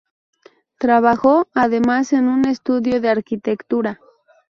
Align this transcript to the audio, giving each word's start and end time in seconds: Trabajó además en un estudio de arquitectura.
Trabajó 0.79 1.47
además 1.53 2.11
en 2.13 2.27
un 2.27 2.45
estudio 2.47 2.99
de 3.01 3.09
arquitectura. 3.09 3.99